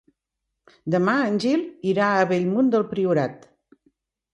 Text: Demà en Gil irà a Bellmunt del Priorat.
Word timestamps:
Demà 0.95 1.15
en 1.27 1.37
Gil 1.45 1.67
irà 1.95 2.11
a 2.15 2.27
Bellmunt 2.35 2.77
del 2.77 2.91
Priorat. 2.97 3.51